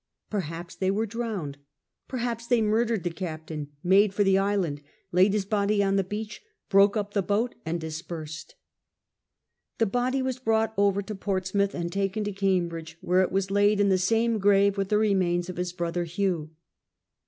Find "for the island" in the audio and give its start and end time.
4.15-4.81